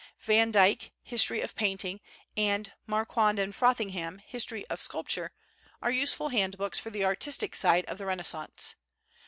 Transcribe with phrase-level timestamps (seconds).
[0.21, 1.99] Van Dyke, "History of Painting,"
[2.35, 5.31] and Marquand and Frothingham, "History of Sculpture,"
[5.79, 8.73] are useful handbooks for the artistic side of the Renaissance.